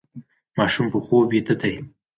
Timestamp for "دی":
1.61-1.73